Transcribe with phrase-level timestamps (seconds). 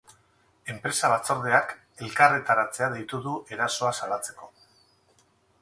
[0.73, 1.75] Enpresa-batzordeak
[2.07, 4.53] elkarretaratzea deitu du erasoa salatzeko.